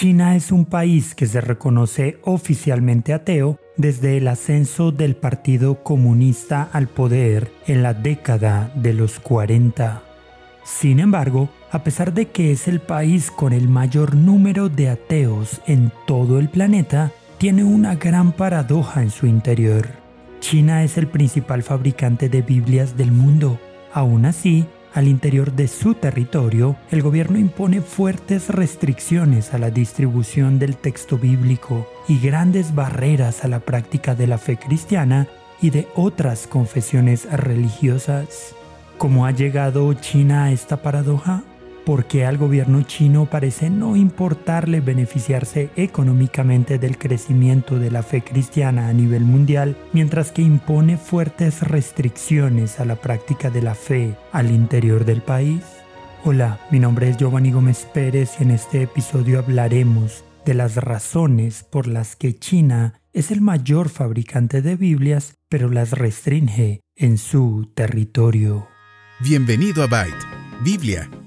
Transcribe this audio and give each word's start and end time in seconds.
China 0.00 0.36
es 0.36 0.52
un 0.52 0.64
país 0.64 1.16
que 1.16 1.26
se 1.26 1.40
reconoce 1.40 2.20
oficialmente 2.22 3.12
ateo 3.12 3.58
desde 3.76 4.16
el 4.16 4.28
ascenso 4.28 4.92
del 4.92 5.16
Partido 5.16 5.82
Comunista 5.82 6.68
al 6.72 6.86
poder 6.86 7.50
en 7.66 7.82
la 7.82 7.94
década 7.94 8.70
de 8.76 8.92
los 8.92 9.18
40. 9.18 10.04
Sin 10.62 11.00
embargo, 11.00 11.48
a 11.72 11.82
pesar 11.82 12.14
de 12.14 12.28
que 12.28 12.52
es 12.52 12.68
el 12.68 12.78
país 12.78 13.32
con 13.32 13.52
el 13.52 13.68
mayor 13.68 14.14
número 14.14 14.68
de 14.68 14.88
ateos 14.90 15.60
en 15.66 15.90
todo 16.06 16.38
el 16.38 16.48
planeta, 16.48 17.10
tiene 17.38 17.64
una 17.64 17.96
gran 17.96 18.30
paradoja 18.30 19.02
en 19.02 19.10
su 19.10 19.26
interior. 19.26 19.88
China 20.38 20.84
es 20.84 20.96
el 20.96 21.08
principal 21.08 21.64
fabricante 21.64 22.28
de 22.28 22.42
Biblias 22.42 22.96
del 22.96 23.10
mundo. 23.10 23.58
Aún 23.92 24.26
así, 24.26 24.64
al 24.98 25.06
interior 25.06 25.52
de 25.52 25.68
su 25.68 25.94
territorio, 25.94 26.74
el 26.90 27.02
gobierno 27.02 27.38
impone 27.38 27.82
fuertes 27.82 28.48
restricciones 28.48 29.54
a 29.54 29.58
la 29.58 29.70
distribución 29.70 30.58
del 30.58 30.76
texto 30.76 31.16
bíblico 31.16 31.88
y 32.08 32.18
grandes 32.18 32.74
barreras 32.74 33.44
a 33.44 33.48
la 33.48 33.60
práctica 33.60 34.16
de 34.16 34.26
la 34.26 34.38
fe 34.38 34.56
cristiana 34.56 35.28
y 35.62 35.70
de 35.70 35.86
otras 35.94 36.48
confesiones 36.48 37.30
religiosas. 37.30 38.56
¿Cómo 38.96 39.24
ha 39.24 39.30
llegado 39.30 39.94
China 39.94 40.46
a 40.46 40.50
esta 40.50 40.82
paradoja? 40.82 41.44
Porque 41.88 42.26
al 42.26 42.36
gobierno 42.36 42.82
chino 42.82 43.24
parece 43.24 43.70
no 43.70 43.96
importarle 43.96 44.82
beneficiarse 44.82 45.70
económicamente 45.74 46.78
del 46.78 46.98
crecimiento 46.98 47.78
de 47.78 47.90
la 47.90 48.02
fe 48.02 48.20
cristiana 48.20 48.88
a 48.88 48.92
nivel 48.92 49.24
mundial, 49.24 49.74
mientras 49.94 50.30
que 50.30 50.42
impone 50.42 50.98
fuertes 50.98 51.62
restricciones 51.62 52.78
a 52.78 52.84
la 52.84 52.96
práctica 52.96 53.48
de 53.48 53.62
la 53.62 53.74
fe 53.74 54.14
al 54.32 54.50
interior 54.50 55.06
del 55.06 55.22
país. 55.22 55.62
Hola, 56.26 56.60
mi 56.70 56.78
nombre 56.78 57.08
es 57.08 57.16
Giovanni 57.16 57.52
Gómez 57.52 57.86
Pérez 57.94 58.32
y 58.38 58.42
en 58.42 58.50
este 58.50 58.82
episodio 58.82 59.38
hablaremos 59.38 60.24
de 60.44 60.52
las 60.52 60.76
razones 60.76 61.62
por 61.62 61.86
las 61.86 62.16
que 62.16 62.38
China 62.38 63.00
es 63.14 63.30
el 63.30 63.40
mayor 63.40 63.88
fabricante 63.88 64.60
de 64.60 64.76
Biblias, 64.76 65.36
pero 65.48 65.70
las 65.70 65.92
restringe 65.92 66.82
en 66.96 67.16
su 67.16 67.72
territorio. 67.74 68.68
Bienvenido 69.20 69.82
a 69.82 69.86
Byte 69.86 70.38
Biblia, 70.60 71.08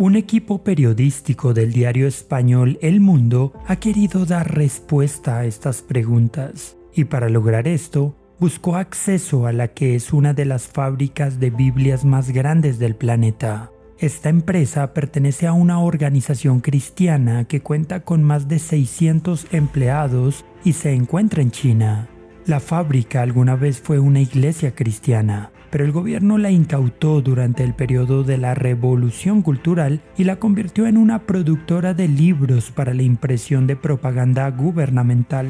Un 0.00 0.16
equipo 0.16 0.64
periodístico 0.64 1.52
del 1.52 1.74
diario 1.74 2.08
español 2.08 2.78
El 2.80 3.00
Mundo 3.00 3.52
ha 3.66 3.76
querido 3.76 4.24
dar 4.24 4.56
respuesta 4.56 5.36
a 5.36 5.44
estas 5.44 5.82
preguntas 5.82 6.78
y 6.94 7.04
para 7.04 7.28
lograr 7.28 7.68
esto 7.68 8.16
buscó 8.38 8.76
acceso 8.76 9.46
a 9.46 9.52
la 9.52 9.68
que 9.68 9.94
es 9.94 10.14
una 10.14 10.32
de 10.32 10.46
las 10.46 10.68
fábricas 10.68 11.38
de 11.38 11.50
Biblias 11.50 12.06
más 12.06 12.30
grandes 12.30 12.78
del 12.78 12.96
planeta. 12.96 13.72
Esta 13.98 14.30
empresa 14.30 14.94
pertenece 14.94 15.46
a 15.46 15.52
una 15.52 15.80
organización 15.80 16.60
cristiana 16.60 17.44
que 17.44 17.60
cuenta 17.60 18.00
con 18.00 18.22
más 18.22 18.48
de 18.48 18.58
600 18.58 19.48
empleados 19.52 20.46
y 20.64 20.72
se 20.72 20.94
encuentra 20.94 21.42
en 21.42 21.50
China. 21.50 22.08
La 22.46 22.60
fábrica 22.60 23.20
alguna 23.20 23.54
vez 23.54 23.82
fue 23.82 23.98
una 23.98 24.22
iglesia 24.22 24.74
cristiana, 24.74 25.52
pero 25.70 25.84
el 25.84 25.92
gobierno 25.92 26.36
la 26.38 26.50
incautó 26.50 27.20
durante 27.22 27.62
el 27.62 27.74
periodo 27.74 28.24
de 28.24 28.38
la 28.38 28.54
Revolución 28.54 29.42
Cultural 29.42 30.00
y 30.16 30.24
la 30.24 30.36
convirtió 30.36 30.86
en 30.86 30.96
una 30.96 31.20
productora 31.20 31.94
de 31.94 32.08
libros 32.08 32.70
para 32.70 32.92
la 32.94 33.02
impresión 33.02 33.66
de 33.66 33.76
propaganda 33.76 34.50
gubernamental. 34.50 35.48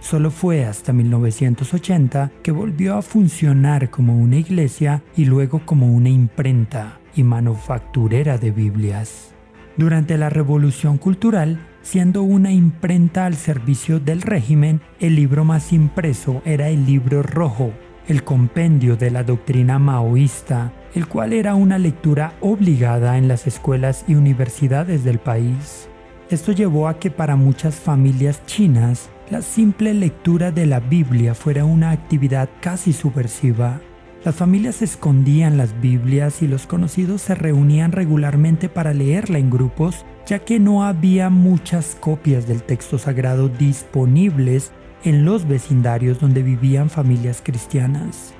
Solo 0.00 0.30
fue 0.30 0.64
hasta 0.64 0.92
1980 0.92 2.32
que 2.42 2.52
volvió 2.52 2.96
a 2.96 3.02
funcionar 3.02 3.90
como 3.90 4.18
una 4.18 4.36
iglesia 4.36 5.02
y 5.16 5.26
luego 5.26 5.60
como 5.64 5.92
una 5.92 6.08
imprenta 6.08 6.98
y 7.14 7.22
manufacturera 7.22 8.38
de 8.38 8.50
Biblias. 8.50 9.34
Durante 9.76 10.18
la 10.18 10.30
Revolución 10.30 10.98
Cultural, 10.98 11.58
siendo 11.82 12.22
una 12.22 12.52
imprenta 12.52 13.26
al 13.26 13.34
servicio 13.34 14.00
del 14.00 14.22
régimen, 14.22 14.80
el 15.00 15.16
libro 15.16 15.44
más 15.44 15.72
impreso 15.72 16.42
era 16.44 16.68
el 16.68 16.86
libro 16.86 17.22
rojo, 17.22 17.72
el 18.10 18.24
compendio 18.24 18.96
de 18.96 19.12
la 19.12 19.22
doctrina 19.22 19.78
maoísta, 19.78 20.72
el 20.96 21.06
cual 21.06 21.32
era 21.32 21.54
una 21.54 21.78
lectura 21.78 22.32
obligada 22.40 23.16
en 23.16 23.28
las 23.28 23.46
escuelas 23.46 24.04
y 24.08 24.16
universidades 24.16 25.04
del 25.04 25.20
país. 25.20 25.88
Esto 26.28 26.50
llevó 26.50 26.88
a 26.88 26.98
que 26.98 27.12
para 27.12 27.36
muchas 27.36 27.76
familias 27.76 28.44
chinas 28.46 29.10
la 29.30 29.42
simple 29.42 29.94
lectura 29.94 30.50
de 30.50 30.66
la 30.66 30.80
Biblia 30.80 31.36
fuera 31.36 31.64
una 31.64 31.92
actividad 31.92 32.48
casi 32.60 32.92
subversiva. 32.92 33.80
Las 34.24 34.34
familias 34.34 34.82
escondían 34.82 35.56
las 35.56 35.80
Biblias 35.80 36.42
y 36.42 36.48
los 36.48 36.66
conocidos 36.66 37.22
se 37.22 37.36
reunían 37.36 37.92
regularmente 37.92 38.68
para 38.68 38.92
leerla 38.92 39.38
en 39.38 39.50
grupos, 39.50 40.04
ya 40.26 40.40
que 40.40 40.58
no 40.58 40.82
había 40.82 41.30
muchas 41.30 41.96
copias 42.00 42.48
del 42.48 42.64
texto 42.64 42.98
sagrado 42.98 43.48
disponibles 43.48 44.72
en 45.04 45.24
los 45.24 45.46
vecindarios 45.46 46.20
donde 46.20 46.42
vivían 46.42 46.90
familias 46.90 47.42
cristianas. 47.42 48.34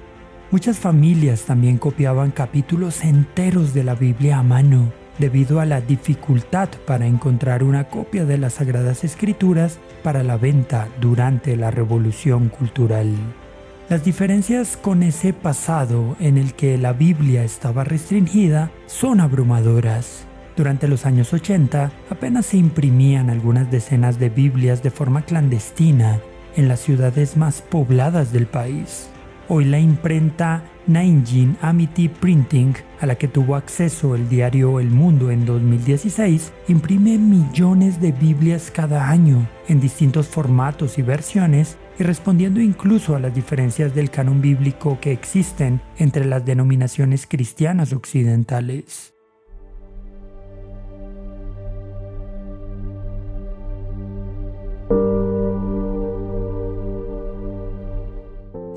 Muchas 0.50 0.78
familias 0.78 1.42
también 1.42 1.78
copiaban 1.78 2.32
capítulos 2.32 3.04
enteros 3.04 3.72
de 3.72 3.84
la 3.84 3.94
Biblia 3.94 4.38
a 4.38 4.42
mano, 4.42 4.92
debido 5.18 5.60
a 5.60 5.66
la 5.66 5.80
dificultad 5.80 6.68
para 6.86 7.06
encontrar 7.06 7.62
una 7.62 7.84
copia 7.84 8.24
de 8.24 8.38
las 8.38 8.54
Sagradas 8.54 9.04
Escrituras 9.04 9.78
para 10.02 10.22
la 10.22 10.36
venta 10.36 10.88
durante 11.00 11.56
la 11.56 11.70
Revolución 11.70 12.48
Cultural. 12.48 13.14
Las 13.88 14.04
diferencias 14.04 14.76
con 14.76 15.02
ese 15.02 15.32
pasado 15.32 16.16
en 16.20 16.38
el 16.38 16.54
que 16.54 16.78
la 16.78 16.92
Biblia 16.92 17.44
estaba 17.44 17.84
restringida 17.84 18.70
son 18.86 19.20
abrumadoras. 19.20 20.24
Durante 20.56 20.88
los 20.88 21.06
años 21.06 21.32
80 21.32 21.92
apenas 22.10 22.46
se 22.46 22.56
imprimían 22.56 23.30
algunas 23.30 23.70
decenas 23.70 24.18
de 24.18 24.30
Biblias 24.30 24.82
de 24.82 24.90
forma 24.90 25.22
clandestina 25.22 26.20
en 26.56 26.68
las 26.68 26.80
ciudades 26.80 27.36
más 27.36 27.62
pobladas 27.62 28.32
del 28.32 28.46
país. 28.46 29.08
Hoy 29.48 29.64
la 29.64 29.80
imprenta 29.80 30.62
Nanjing 30.86 31.56
Amity 31.60 32.08
Printing, 32.08 32.74
a 33.00 33.06
la 33.06 33.16
que 33.16 33.28
tuvo 33.28 33.56
acceso 33.56 34.14
el 34.14 34.28
diario 34.28 34.78
El 34.80 34.90
Mundo 34.90 35.30
en 35.30 35.44
2016, 35.44 36.52
imprime 36.68 37.18
millones 37.18 38.00
de 38.00 38.12
Biblias 38.12 38.70
cada 38.72 39.08
año 39.08 39.48
en 39.68 39.80
distintos 39.80 40.28
formatos 40.28 40.98
y 40.98 41.02
versiones 41.02 41.78
y 41.98 42.02
respondiendo 42.04 42.60
incluso 42.60 43.14
a 43.14 43.20
las 43.20 43.34
diferencias 43.34 43.94
del 43.94 44.10
canon 44.10 44.40
bíblico 44.40 44.98
que 45.00 45.12
existen 45.12 45.80
entre 45.98 46.24
las 46.24 46.44
denominaciones 46.44 47.26
cristianas 47.26 47.92
occidentales. 47.92 49.19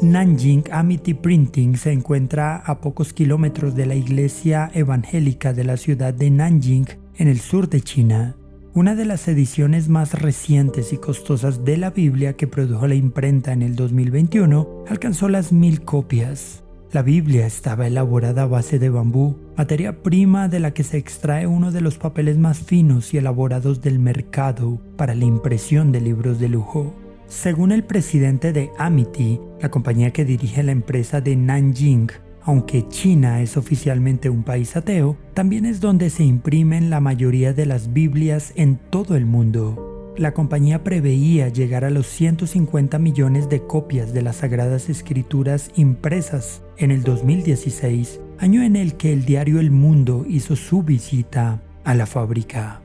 Nanjing 0.03 0.66
Amity 0.69 1.14
Printing 1.14 1.78
se 1.78 1.94
encuentra 1.94 2.58
a 2.58 2.81
pocos 2.81 3.14
kilómetros 3.14 3.74
de 3.74 3.86
la 3.86 3.96
iglesia 3.96 4.69
evangélica 4.74 5.53
de 5.53 5.64
la 5.64 5.78
ciudad 5.78 6.14
de 6.14 6.30
Nanjing, 6.30 6.88
en 7.16 7.30
el 7.30 7.40
sur 7.40 7.69
de 7.69 7.80
China. 7.80 8.36
Una 8.74 8.96
de 8.96 9.05
las 9.05 9.28
ediciones 9.29 9.88
más 9.88 10.14
recientes 10.20 10.91
y 10.91 10.97
costosas 10.97 11.64
de 11.64 11.78
la 11.78 11.91
Biblia 11.91 12.34
que 12.34 12.47
produjo 12.47 12.85
la 12.85 12.96
imprenta 12.96 13.53
en 13.53 13.61
el 13.61 13.78
2021 13.78 14.84
alcanzó 14.90 15.29
las 15.29 15.53
mil 15.53 15.82
copias. 15.85 16.64
La 16.91 17.02
Biblia 17.02 17.47
estaba 17.47 17.88
elaborada 17.88 18.44
a 18.44 18.47
base 18.47 18.79
de 18.79 18.90
bambú, 18.90 19.38
materia 19.55 20.03
prima 20.03 20.50
de 20.50 20.59
la 20.59 20.73
que 20.73 20.84
se 20.84 20.97
extrae 20.97 21.47
uno 21.47 21.72
de 21.72 21.82
los 21.82 21.97
papeles 21.97 22.38
más 22.38 22.59
finos 22.59 23.14
y 23.14 23.17
elaborados 23.17 23.82
del 23.82 24.00
mercado 24.00 24.82
para 24.97 25.16
la 25.16 25.23
impresión 25.26 25.94
de 25.94 26.02
libros 26.02 26.40
de 26.40 26.50
lujo. 26.50 26.94
Según 27.28 27.72
el 27.72 27.84
presidente 27.84 28.53
de 28.53 28.72
Amity, 28.78 29.40
la 29.61 29.72
compañía 29.72 30.11
que 30.11 30.25
dirige 30.25 30.64
la 30.64 30.72
empresa 30.72 31.22
de 31.22 31.35
Nanjing, 31.35 32.11
aunque 32.41 32.87
China 32.90 33.41
es 33.41 33.58
oficialmente 33.58 34.29
un 34.29 34.43
país 34.43 34.75
ateo, 34.75 35.17
también 35.34 35.66
es 35.66 35.79
donde 35.79 36.09
se 36.09 36.23
imprimen 36.23 36.90
la 36.90 36.99
mayoría 36.99 37.53
de 37.53 37.66
las 37.66 37.93
Biblias 37.93 38.52
en 38.55 38.78
todo 38.78 39.16
el 39.16 39.25
mundo. 39.25 40.14
La 40.16 40.34
compañía 40.34 40.84
preveía 40.84 41.49
llegar 41.49 41.85
a 41.85 41.90
los 41.90 42.05
150 42.05 42.99
millones 42.99 43.49
de 43.49 43.66
copias 43.66 44.14
de 44.14 44.22
las 44.22 44.37
Sagradas 44.37 44.90
Escrituras 44.90 45.72
impresas 45.76 46.61
en 46.78 46.91
el 46.91 47.02
2016, 47.03 48.19
año 48.37 48.61
en 48.61 48.76
el 48.76 48.93
que 48.96 49.11
el 49.11 49.26
diario 49.26 49.59
El 49.59 49.72
Mundo 49.72 50.23
hizo 50.29 50.55
su 50.55 50.84
visita 50.84 51.64
a 51.84 51.96
la 51.96 52.05
fábrica. 52.05 52.83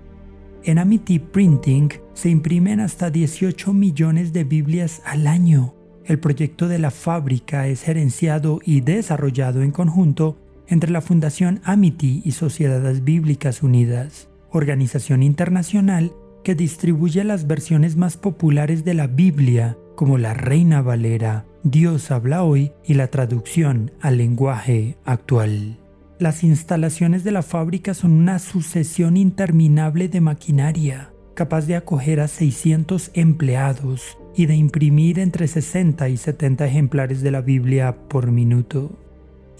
En 0.64 0.78
Amity 0.78 1.18
Printing 1.18 1.90
se 2.14 2.30
imprimen 2.30 2.80
hasta 2.80 3.10
18 3.10 3.72
millones 3.72 4.32
de 4.32 4.44
Biblias 4.44 5.02
al 5.04 5.26
año. 5.26 5.74
El 6.04 6.18
proyecto 6.18 6.68
de 6.68 6.78
la 6.78 6.90
fábrica 6.90 7.68
es 7.68 7.82
gerenciado 7.82 8.60
y 8.64 8.80
desarrollado 8.80 9.62
en 9.62 9.70
conjunto 9.70 10.36
entre 10.66 10.90
la 10.90 11.00
Fundación 11.00 11.60
Amity 11.64 12.22
y 12.24 12.32
Sociedades 12.32 13.04
Bíblicas 13.04 13.62
Unidas, 13.62 14.28
organización 14.50 15.22
internacional 15.22 16.12
que 16.44 16.54
distribuye 16.54 17.24
las 17.24 17.46
versiones 17.46 17.96
más 17.96 18.16
populares 18.16 18.84
de 18.84 18.94
la 18.94 19.06
Biblia, 19.06 19.76
como 19.96 20.18
la 20.18 20.34
Reina 20.34 20.82
Valera, 20.82 21.44
Dios 21.64 22.10
habla 22.10 22.44
hoy 22.44 22.72
y 22.84 22.94
la 22.94 23.08
traducción 23.08 23.90
al 24.00 24.16
lenguaje 24.18 24.96
actual. 25.04 25.76
Las 26.18 26.42
instalaciones 26.42 27.22
de 27.22 27.30
la 27.30 27.42
fábrica 27.42 27.94
son 27.94 28.10
una 28.10 28.40
sucesión 28.40 29.16
interminable 29.16 30.08
de 30.08 30.20
maquinaria, 30.20 31.12
capaz 31.34 31.66
de 31.66 31.76
acoger 31.76 32.18
a 32.18 32.26
600 32.26 33.12
empleados 33.14 34.18
y 34.34 34.46
de 34.46 34.56
imprimir 34.56 35.20
entre 35.20 35.46
60 35.46 36.08
y 36.08 36.16
70 36.16 36.66
ejemplares 36.66 37.22
de 37.22 37.30
la 37.30 37.40
Biblia 37.40 37.96
por 38.08 38.32
minuto. 38.32 38.98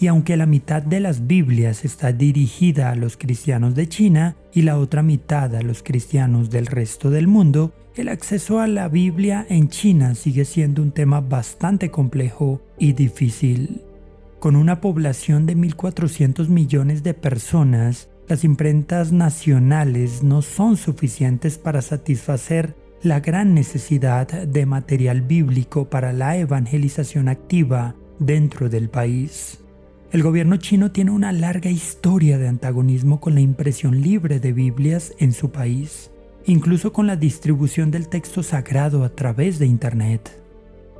Y 0.01 0.09
aunque 0.09 0.37
la 0.37 0.47
mitad 0.47 0.83
de 0.83 0.99
las 0.99 1.29
Biblias 1.29 1.85
está 1.85 2.11
dirigida 2.11 2.91
a 2.91 2.97
los 2.97 3.17
cristianos 3.17 3.77
de 3.77 3.89
China 3.89 4.35
y 4.53 4.63
la 4.63 4.79
otra 4.79 5.05
mitad 5.05 5.55
a 5.55 5.63
los 5.63 5.85
cristianos 5.85 6.51
del 6.51 6.67
resto 6.67 7.11
del 7.11 7.29
mundo, 7.29 7.73
el 7.95 8.09
acceso 8.09 8.59
a 8.59 8.67
la 8.67 8.89
Biblia 8.89 9.47
en 9.49 9.69
China 9.69 10.17
sigue 10.17 10.45
siendo 10.45 10.83
un 10.83 10.91
tema 10.91 11.21
bastante 11.21 11.93
complejo 11.93 12.61
y 12.81 12.95
difícil. 12.95 13.83
Con 14.41 14.55
una 14.55 14.81
población 14.81 15.47
de 15.47 15.57
1.400 15.57 16.49
millones 16.49 17.03
de 17.03 17.13
personas, 17.13 18.09
las 18.29 18.45
imprentas 18.45 19.11
nacionales 19.11 20.23
no 20.23 20.43
son 20.43 20.77
suficientes 20.77 21.59
para 21.59 21.83
satisfacer 21.83 22.77
la 23.03 23.19
gran 23.19 23.53
necesidad 23.53 24.29
de 24.29 24.65
material 24.65 25.23
bíblico 25.23 25.91
para 25.91 26.13
la 26.13 26.37
evangelización 26.37 27.29
activa 27.29 27.97
dentro 28.21 28.69
del 28.69 28.89
país. 28.89 29.59
El 30.13 30.23
gobierno 30.23 30.57
chino 30.57 30.93
tiene 30.93 31.11
una 31.11 31.33
larga 31.33 31.71
historia 31.71 32.39
de 32.39 32.47
antagonismo 32.47 33.21
con 33.21 33.35
la 33.35 33.41
impresión 33.41 34.01
libre 34.01 34.39
de 34.39 34.53
Biblias 34.53 35.15
en 35.19 35.33
su 35.33 35.51
país, 35.51 36.13
incluso 36.47 36.93
con 36.93 37.09
la 37.09 37.17
distribución 37.17 37.91
del 37.91 38.09
texto 38.09 38.45
sagrado 38.45 39.03
a 39.03 39.09
través 39.09 39.59
de 39.59 39.67
Internet. 39.67 40.48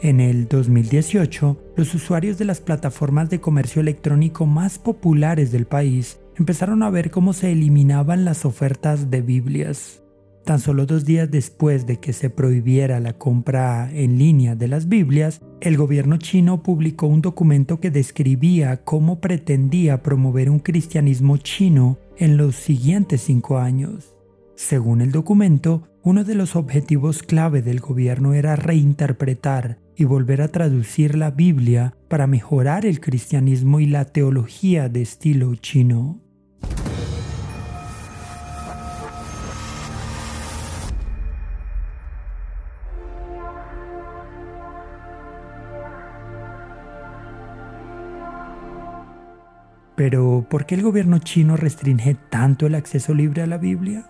En 0.01 0.21
el 0.21 0.47
2018, 0.47 1.73
los 1.77 1.93
usuarios 1.93 2.39
de 2.39 2.45
las 2.45 2.61
plataformas 2.61 3.31
de 3.31 3.41
comercio 3.41 3.81
electrónico 3.81 4.47
más 4.47 4.79
populares 4.79 5.51
del 5.51 5.67
país 5.67 6.21
empezaron 6.37 6.85
a 6.85 6.91
ver 6.91 7.11
cómo 7.11 7.33
se 7.33 7.51
eliminaban 7.51 8.25
las 8.25 8.45
ofertas 8.45 9.11
de 9.11 9.23
Biblias. 9.23 10.05
Tan 10.45 10.61
solo 10.61 10.87
dos 10.87 11.05
días 11.05 11.29
después 11.33 11.85
de 11.85 11.99
que 11.99 12.13
se 12.13 12.31
prohibiera 12.31 13.01
la 13.01 13.15
compra 13.15 13.91
en 13.93 14.19
línea 14.19 14.55
de 14.55 14.69
las 14.69 14.89
Biblias, 14.89 15.41
el 15.61 15.77
gobierno 15.77 16.17
chino 16.19 16.63
publicó 16.63 17.09
un 17.09 17.21
documento 17.21 17.81
que 17.81 17.91
describía 17.91 18.85
cómo 18.85 19.21
pretendía 19.21 20.05
promover 20.05 20.49
un 20.49 20.61
cristianismo 20.61 21.39
chino 21.39 21.99
en 22.17 22.37
los 22.37 22.55
siguientes 22.55 23.23
cinco 23.23 23.59
años. 23.59 24.15
Según 24.55 25.01
el 25.01 25.11
documento, 25.11 25.89
uno 26.05 26.23
de 26.23 26.37
los 26.37 26.55
objetivos 26.55 27.25
clave 27.25 27.63
del 27.63 27.81
gobierno 27.81 28.33
era 28.33 28.55
reinterpretar 28.55 29.88
y 29.99 30.05
volver 30.05 30.43
a 30.43 30.49
traducir 30.49 31.17
la 31.17 31.33
Biblia 31.33 31.93
para 32.07 32.29
mejorar 32.29 32.87
el 32.87 33.01
cristianismo 33.01 33.81
y 33.81 33.87
la 33.87 34.05
teología 34.05 34.89
de 34.89 35.03
estilo 35.03 35.57
chino. 35.57 36.21
Pero, 49.97 50.47
¿por 50.49 50.65
qué 50.65 50.77
el 50.77 50.83
gobierno 50.83 51.19
chino 51.19 51.57
restringe 51.57 52.15
tanto 52.31 52.69
el 52.69 52.77
acceso 52.77 53.15
libre 53.15 53.43
a 53.43 53.49
la 53.49 53.59
Biblia? 53.59 54.09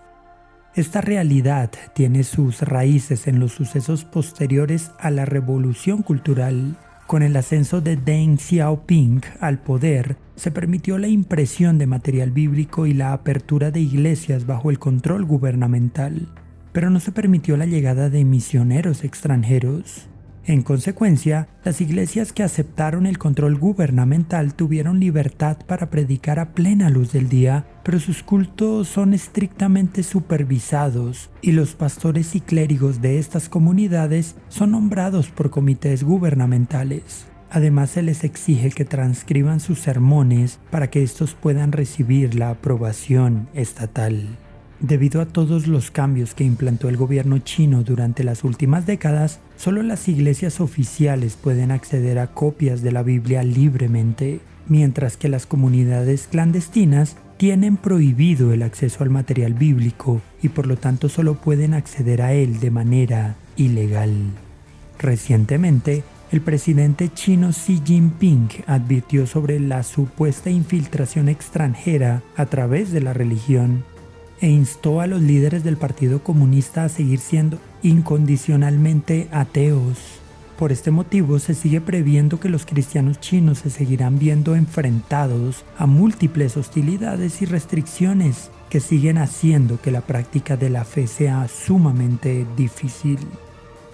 Esta 0.75 1.01
realidad 1.01 1.71
tiene 1.93 2.23
sus 2.23 2.61
raíces 2.61 3.27
en 3.27 3.39
los 3.39 3.53
sucesos 3.53 4.05
posteriores 4.05 4.91
a 4.99 5.09
la 5.09 5.25
revolución 5.25 6.03
cultural. 6.03 6.77
Con 7.07 7.23
el 7.23 7.35
ascenso 7.35 7.81
de 7.81 7.97
Deng 7.97 8.37
Xiaoping 8.37 9.21
al 9.41 9.57
poder, 9.57 10.15
se 10.35 10.51
permitió 10.51 10.99
la 10.99 11.07
impresión 11.07 11.79
de 11.79 11.87
material 11.87 12.29
bíblico 12.31 12.85
y 12.85 12.93
la 12.93 13.13
apertura 13.13 13.71
de 13.71 13.79
iglesias 13.79 14.45
bajo 14.45 14.69
el 14.69 14.77
control 14.77 15.25
gubernamental, 15.25 16.29
pero 16.71 16.91
no 16.91 16.99
se 16.99 17.11
permitió 17.11 17.57
la 17.57 17.65
llegada 17.65 18.11
de 18.11 18.23
misioneros 18.23 19.03
extranjeros. 19.03 20.07
En 20.45 20.63
consecuencia, 20.63 21.47
las 21.63 21.79
iglesias 21.79 22.33
que 22.33 22.43
aceptaron 22.43 23.05
el 23.05 23.19
control 23.19 23.57
gubernamental 23.57 24.55
tuvieron 24.55 24.99
libertad 24.99 25.57
para 25.67 25.89
predicar 25.89 26.39
a 26.39 26.53
plena 26.53 26.89
luz 26.89 27.11
del 27.11 27.29
día, 27.29 27.67
pero 27.83 27.99
sus 27.99 28.23
cultos 28.23 28.87
son 28.87 29.13
estrictamente 29.13 30.01
supervisados 30.01 31.29
y 31.41 31.51
los 31.51 31.75
pastores 31.75 32.35
y 32.35 32.41
clérigos 32.41 33.01
de 33.01 33.19
estas 33.19 33.47
comunidades 33.47 34.35
son 34.47 34.71
nombrados 34.71 35.29
por 35.29 35.51
comités 35.51 36.03
gubernamentales. 36.03 37.27
Además 37.51 37.91
se 37.91 38.03
les 38.03 38.23
exige 38.23 38.69
que 38.71 38.85
transcriban 38.85 39.59
sus 39.59 39.79
sermones 39.79 40.59
para 40.69 40.89
que 40.89 41.03
estos 41.03 41.33
puedan 41.33 41.71
recibir 41.71 42.35
la 42.35 42.51
aprobación 42.51 43.49
estatal. 43.53 44.37
Debido 44.79 45.19
a 45.19 45.25
todos 45.25 45.67
los 45.67 45.91
cambios 45.91 46.33
que 46.33 46.45
implantó 46.45 46.87
el 46.87 46.95
gobierno 46.95 47.39
chino 47.39 47.83
durante 47.83 48.23
las 48.23 48.45
últimas 48.45 48.85
décadas, 48.85 49.41
solo 49.57 49.83
las 49.83 50.07
iglesias 50.07 50.61
oficiales 50.61 51.35
pueden 51.35 51.71
acceder 51.71 52.17
a 52.17 52.27
copias 52.27 52.81
de 52.81 52.93
la 52.93 53.03
Biblia 53.03 53.43
libremente, 53.43 54.39
mientras 54.69 55.17
que 55.17 55.27
las 55.27 55.45
comunidades 55.45 56.27
clandestinas 56.31 57.17
tienen 57.35 57.75
prohibido 57.75 58.53
el 58.53 58.61
acceso 58.61 59.03
al 59.03 59.09
material 59.09 59.53
bíblico 59.53 60.21
y 60.41 60.49
por 60.49 60.65
lo 60.65 60.77
tanto 60.77 61.09
solo 61.09 61.35
pueden 61.35 61.73
acceder 61.73 62.21
a 62.21 62.31
él 62.31 62.61
de 62.61 62.71
manera 62.71 63.35
ilegal. 63.57 64.13
Recientemente, 64.97 66.03
el 66.31 66.41
presidente 66.41 67.09
chino 67.11 67.49
Xi 67.49 67.81
Jinping 67.83 68.49
advirtió 68.67 69.25
sobre 69.25 69.59
la 69.59 69.83
supuesta 69.83 70.49
infiltración 70.49 71.27
extranjera 71.27 72.21
a 72.35 72.45
través 72.45 72.91
de 72.91 73.01
la 73.01 73.13
religión 73.13 73.83
e 74.41 74.49
instó 74.49 75.01
a 75.01 75.07
los 75.07 75.21
líderes 75.21 75.63
del 75.63 75.77
Partido 75.77 76.23
Comunista 76.23 76.83
a 76.83 76.89
seguir 76.89 77.19
siendo 77.19 77.59
incondicionalmente 77.83 79.27
ateos. 79.31 79.97
Por 80.57 80.73
este 80.73 80.91
motivo 80.91 81.39
se 81.39 81.53
sigue 81.53 81.79
previendo 81.79 82.39
que 82.41 82.49
los 82.49 82.65
cristianos 82.65 83.21
chinos 83.21 83.59
se 83.59 83.69
seguirán 83.69 84.19
viendo 84.19 84.55
enfrentados 84.55 85.63
a 85.77 85.85
múltiples 85.85 86.57
hostilidades 86.57 87.41
y 87.41 87.45
restricciones 87.45 88.51
que 88.69 88.81
siguen 88.81 89.17
haciendo 89.17 89.79
que 89.81 89.91
la 89.91 90.01
práctica 90.01 90.57
de 90.57 90.69
la 90.69 90.83
fe 90.83 91.07
sea 91.07 91.47
sumamente 91.47 92.45
difícil. 92.57 93.19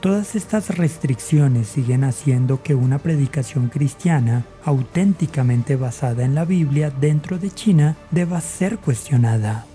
Todas 0.01 0.35
estas 0.35 0.75
restricciones 0.75 1.67
siguen 1.67 2.03
haciendo 2.03 2.61
que 2.61 2.75
una 2.75 2.99
predicación 2.99 3.69
cristiana 3.69 4.45
auténticamente 4.63 5.75
basada 5.75 6.23
en 6.25 6.35
la 6.35 6.45
Biblia 6.45 6.89
dentro 6.89 7.37
de 7.37 7.51
China 7.51 7.95
deba 8.11 8.41
ser 8.41 8.79
cuestionada. 8.79 9.65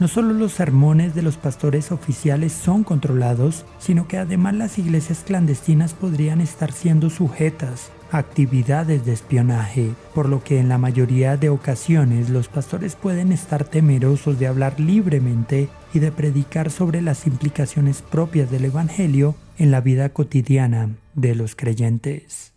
No 0.00 0.08
solo 0.08 0.32
los 0.32 0.52
sermones 0.52 1.14
de 1.14 1.20
los 1.20 1.36
pastores 1.36 1.92
oficiales 1.92 2.54
son 2.54 2.84
controlados, 2.84 3.66
sino 3.78 4.08
que 4.08 4.16
además 4.16 4.54
las 4.54 4.78
iglesias 4.78 5.22
clandestinas 5.26 5.92
podrían 5.92 6.40
estar 6.40 6.72
siendo 6.72 7.10
sujetas 7.10 7.90
a 8.10 8.16
actividades 8.16 9.04
de 9.04 9.12
espionaje, 9.12 9.90
por 10.14 10.26
lo 10.26 10.42
que 10.42 10.58
en 10.58 10.70
la 10.70 10.78
mayoría 10.78 11.36
de 11.36 11.50
ocasiones 11.50 12.30
los 12.30 12.48
pastores 12.48 12.96
pueden 12.96 13.30
estar 13.30 13.64
temerosos 13.64 14.38
de 14.38 14.46
hablar 14.46 14.80
libremente 14.80 15.68
y 15.92 15.98
de 15.98 16.10
predicar 16.10 16.70
sobre 16.70 17.02
las 17.02 17.26
implicaciones 17.26 18.00
propias 18.00 18.50
del 18.50 18.64
Evangelio 18.64 19.34
en 19.58 19.70
la 19.70 19.82
vida 19.82 20.08
cotidiana 20.08 20.88
de 21.14 21.34
los 21.34 21.54
creyentes. 21.54 22.49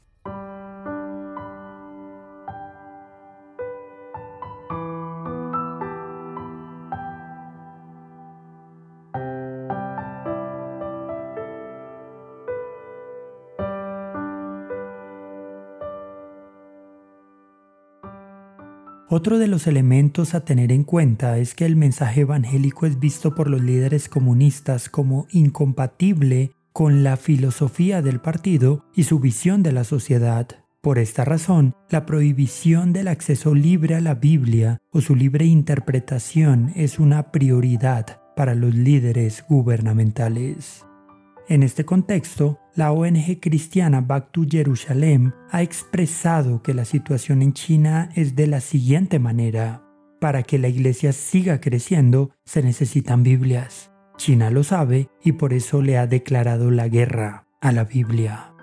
Otro 19.16 19.38
de 19.38 19.46
los 19.46 19.68
elementos 19.68 20.34
a 20.34 20.44
tener 20.44 20.72
en 20.72 20.84
cuenta 20.84 21.38
es 21.38 21.54
que 21.54 21.68
el 21.68 21.76
mensaje 21.76 22.22
evangélico 22.22 22.88
es 22.88 23.00
visto 23.00 23.36
por 23.36 23.48
los 23.48 23.62
líderes 23.62 24.10
comunistas 24.10 24.90
como 24.90 25.28
incompatible 25.30 26.54
con 26.72 27.04
la 27.04 27.16
filosofía 27.16 28.02
del 28.02 28.22
partido 28.22 28.86
y 28.96 29.04
su 29.04 29.20
visión 29.20 29.62
de 29.62 29.72
la 29.72 29.84
sociedad. 29.84 30.48
Por 30.82 30.98
esta 30.98 31.26
razón, 31.26 31.76
la 31.92 32.08
prohibición 32.08 32.92
del 32.92 33.08
acceso 33.08 33.54
libre 33.54 33.94
a 33.94 34.02
la 34.02 34.16
Biblia 34.16 34.80
o 34.90 35.00
su 35.00 35.16
libre 35.16 35.46
interpretación 35.46 36.72
es 36.76 36.98
una 36.98 37.32
prioridad 37.32 38.20
para 38.36 38.56
los 38.56 38.74
líderes 38.74 39.46
gubernamentales. 39.48 40.86
En 41.50 41.62
este 41.62 41.84
contexto, 41.84 42.60
la 42.74 42.94
ONG 42.94 43.40
cristiana 43.42 44.00
Back 44.00 44.32
to 44.32 44.46
Jerusalem 44.50 45.34
ha 45.52 45.62
expresado 45.62 46.64
que 46.64 46.74
la 46.74 46.86
situación 46.86 47.42
en 47.42 47.52
China 47.52 48.10
es 48.16 48.36
de 48.36 48.48
la 48.48 48.62
siguiente 48.62 49.20
manera. 49.20 49.84
Para 50.22 50.44
que 50.44 50.58
la 50.58 50.70
iglesia 50.70 51.12
siga 51.12 51.60
creciendo, 51.60 52.32
se 52.46 52.64
necesitan 52.64 53.24
Biblias. 53.24 53.92
China 54.16 54.52
lo 54.52 54.64
sabe 54.64 55.10
y 55.22 55.34
por 55.34 55.54
eso 55.54 55.82
le 55.82 55.98
ha 55.98 56.08
declarado 56.08 56.72
la 56.72 56.88
guerra 56.88 57.46
a 57.60 57.74
la 57.74 57.84
Biblia. 57.84 58.54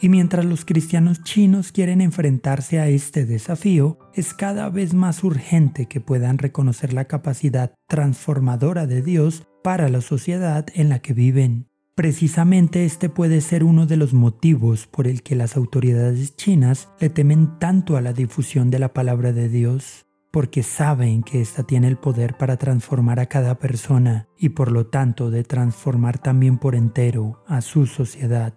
Y 0.00 0.08
mientras 0.08 0.46
los 0.46 0.64
cristianos 0.64 1.22
chinos 1.22 1.72
quieren 1.72 2.00
enfrentarse 2.00 2.80
a 2.80 2.88
este 2.88 3.26
desafío, 3.26 3.98
es 4.14 4.32
cada 4.32 4.70
vez 4.70 4.94
más 4.94 5.22
urgente 5.22 5.86
que 5.86 6.00
puedan 6.00 6.38
reconocer 6.38 6.94
la 6.94 7.04
capacidad 7.04 7.74
transformadora 7.86 8.86
de 8.86 9.02
Dios 9.02 9.46
para 9.62 9.90
la 9.90 10.00
sociedad 10.00 10.66
en 10.74 10.88
la 10.88 11.00
que 11.00 11.12
viven. 11.12 11.69
Precisamente 12.00 12.86
este 12.86 13.10
puede 13.10 13.42
ser 13.42 13.62
uno 13.62 13.84
de 13.84 13.98
los 13.98 14.14
motivos 14.14 14.86
por 14.86 15.06
el 15.06 15.22
que 15.22 15.36
las 15.36 15.54
autoridades 15.54 16.34
chinas 16.34 16.88
le 16.98 17.10
temen 17.10 17.58
tanto 17.58 17.98
a 17.98 18.00
la 18.00 18.14
difusión 18.14 18.70
de 18.70 18.78
la 18.78 18.94
palabra 18.94 19.34
de 19.34 19.50
Dios, 19.50 20.06
porque 20.30 20.62
saben 20.62 21.22
que 21.22 21.42
ésta 21.42 21.64
tiene 21.64 21.88
el 21.88 21.98
poder 21.98 22.38
para 22.38 22.56
transformar 22.56 23.20
a 23.20 23.26
cada 23.26 23.58
persona 23.58 24.28
y 24.38 24.48
por 24.48 24.72
lo 24.72 24.86
tanto 24.86 25.30
de 25.30 25.44
transformar 25.44 26.16
también 26.16 26.56
por 26.56 26.74
entero 26.74 27.44
a 27.46 27.60
su 27.60 27.84
sociedad. 27.84 28.54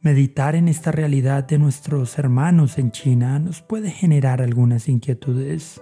Meditar 0.00 0.56
en 0.56 0.66
esta 0.66 0.90
realidad 0.90 1.44
de 1.44 1.58
nuestros 1.58 2.18
hermanos 2.18 2.78
en 2.78 2.90
China 2.90 3.38
nos 3.38 3.62
puede 3.62 3.92
generar 3.92 4.42
algunas 4.42 4.88
inquietudes. 4.88 5.80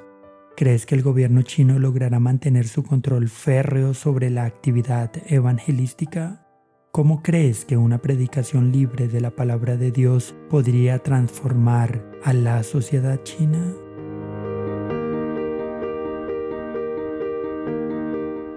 ¿Crees 0.54 0.84
que 0.84 0.96
el 0.96 1.02
gobierno 1.02 1.40
chino 1.40 1.78
logrará 1.78 2.20
mantener 2.20 2.68
su 2.68 2.82
control 2.82 3.30
férreo 3.30 3.94
sobre 3.94 4.28
la 4.28 4.44
actividad 4.44 5.10
evangelística? 5.28 6.43
¿Cómo 6.94 7.24
crees 7.24 7.64
que 7.64 7.76
una 7.76 7.98
predicación 7.98 8.70
libre 8.70 9.08
de 9.08 9.20
la 9.20 9.32
palabra 9.32 9.76
de 9.76 9.90
Dios 9.90 10.32
podría 10.48 11.00
transformar 11.00 12.08
a 12.22 12.32
la 12.32 12.62
sociedad 12.62 13.20
china? 13.24 13.74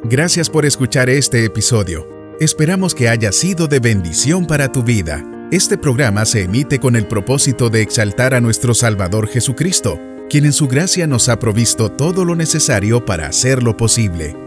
Gracias 0.03 0.51
por 0.51 0.67
escuchar 0.67 1.09
este 1.09 1.45
episodio. 1.45 2.07
Esperamos 2.39 2.93
que 2.93 3.09
haya 3.09 3.31
sido 3.31 3.65
de 3.65 3.79
bendición 3.79 4.45
para 4.45 4.71
tu 4.71 4.83
vida. 4.83 5.25
Este 5.51 5.75
programa 5.75 6.23
se 6.25 6.43
emite 6.43 6.77
con 6.77 6.95
el 6.95 7.07
propósito 7.07 7.71
de 7.71 7.81
exaltar 7.81 8.35
a 8.35 8.39
nuestro 8.39 8.75
Salvador 8.75 9.27
Jesucristo, 9.27 9.99
quien 10.29 10.45
en 10.45 10.53
su 10.53 10.67
gracia 10.67 11.07
nos 11.07 11.27
ha 11.27 11.39
provisto 11.39 11.91
todo 11.91 12.23
lo 12.23 12.35
necesario 12.35 13.03
para 13.03 13.29
hacerlo 13.29 13.75
posible. 13.75 14.46